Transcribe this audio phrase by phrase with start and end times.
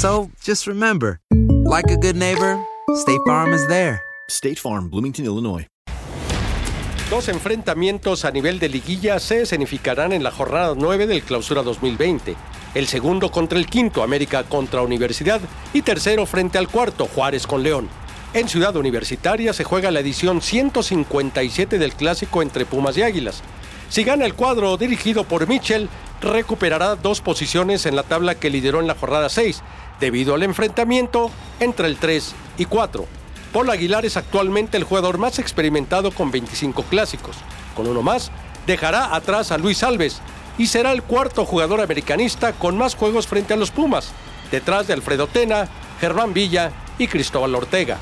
[0.00, 1.20] So just remember,
[1.66, 2.58] like a good neighbor,
[2.94, 4.00] State Farm is there.
[4.30, 5.66] State Farm, Bloomington, Illinois.
[7.10, 12.34] Dos enfrentamientos a nivel de liguilla se escenificarán en la jornada 9 del Clausura 2020.
[12.74, 15.42] El segundo contra el quinto, América contra Universidad,
[15.74, 17.86] y tercero frente al cuarto, Juárez con León.
[18.32, 23.42] En Ciudad Universitaria se juega la edición 157 del clásico entre Pumas y Águilas.
[23.90, 25.88] Si gana el cuadro dirigido por Mitchell,
[26.20, 29.62] recuperará dos posiciones en la tabla que lideró en la jornada 6,
[29.98, 31.28] debido al enfrentamiento
[31.58, 33.04] entre el 3 y 4.
[33.52, 37.36] Paul Aguilar es actualmente el jugador más experimentado con 25 clásicos.
[37.74, 38.30] Con uno más,
[38.64, 40.20] dejará atrás a Luis Alves
[40.56, 44.12] y será el cuarto jugador americanista con más juegos frente a los Pumas,
[44.52, 45.68] detrás de Alfredo Tena,
[46.00, 47.98] Germán Villa y Cristóbal Ortega.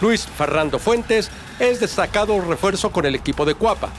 [0.00, 3.90] Luis Fernando Fuentes es destacado refuerzo con el equipo de Cuapa.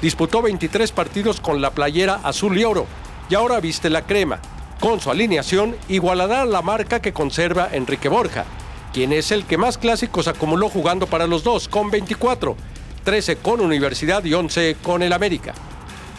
[0.00, 2.86] Disputó 23 partidos con la playera azul y oro
[3.28, 4.40] y ahora viste la crema.
[4.80, 8.44] Con su alineación igualará la marca que conserva Enrique Borja,
[8.92, 12.56] quien es el que más clásicos acumuló jugando para los dos, con 24,
[13.02, 15.52] 13 con Universidad y 11 con el América.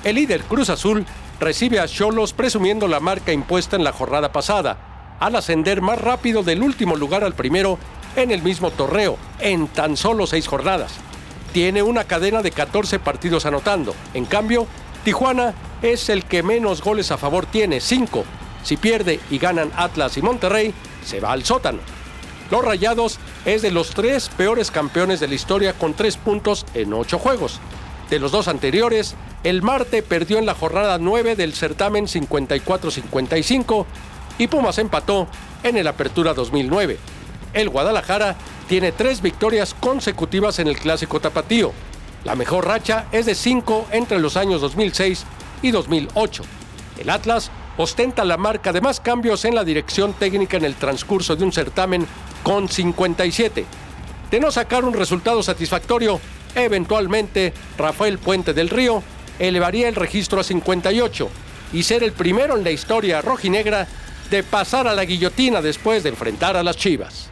[0.03, 1.05] El líder Cruz Azul
[1.39, 6.43] recibe a Cholos presumiendo la marca impuesta en la jornada pasada, al ascender más rápido
[6.43, 7.79] del último lugar al primero
[8.17, 10.99] en el mismo torneo, en tan solo seis jornadas.
[11.53, 13.95] Tiene una cadena de 14 partidos anotando.
[14.13, 14.67] En cambio,
[15.03, 18.23] Tijuana es el que menos goles a favor tiene, 5.
[18.63, 20.73] Si pierde y ganan Atlas y Monterrey,
[21.03, 21.79] se va al sótano.
[22.51, 26.93] Los Rayados es de los tres peores campeones de la historia con tres puntos en
[26.93, 27.59] ocho juegos.
[28.09, 33.85] De los dos anteriores, el Marte perdió en la jornada 9 del certamen 54-55
[34.39, 35.27] y Pumas empató
[35.63, 36.97] en el Apertura 2009.
[37.53, 38.35] El Guadalajara
[38.67, 41.71] tiene tres victorias consecutivas en el Clásico Tapatío.
[42.23, 45.25] La mejor racha es de cinco entre los años 2006
[45.61, 46.43] y 2008.
[46.99, 51.35] El Atlas ostenta la marca de más cambios en la dirección técnica en el transcurso
[51.35, 52.05] de un certamen
[52.43, 53.65] con 57.
[54.29, 56.19] De no sacar un resultado satisfactorio,
[56.55, 59.01] eventualmente Rafael Puente del Río
[59.39, 61.29] elevaría el registro a 58
[61.73, 63.87] y ser el primero en la historia rojinegra
[64.29, 67.31] de pasar a la guillotina después de enfrentar a las Chivas.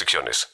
[0.00, 0.48] restricciones.